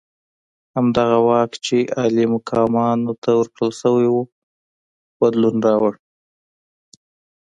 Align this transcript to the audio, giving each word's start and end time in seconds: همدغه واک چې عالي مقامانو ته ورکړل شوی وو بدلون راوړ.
همدغه 0.75 1.17
واک 1.27 1.51
چې 1.65 1.77
عالي 1.97 2.25
مقامانو 2.33 3.13
ته 3.23 3.29
ورکړل 3.39 3.71
شوی 3.81 4.07
وو 4.09 4.23
بدلون 5.19 5.55
راوړ. 5.67 5.93